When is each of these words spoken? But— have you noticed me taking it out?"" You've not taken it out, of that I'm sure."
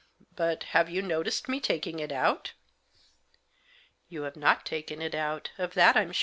But— 0.35 0.63
have 0.73 0.89
you 0.89 1.03
noticed 1.03 1.47
me 1.47 1.59
taking 1.59 1.99
it 1.99 2.11
out?"" 2.11 2.53
You've 4.09 4.35
not 4.35 4.65
taken 4.65 4.99
it 4.99 5.13
out, 5.13 5.51
of 5.59 5.75
that 5.75 5.95
I'm 5.95 6.11
sure." 6.11 6.19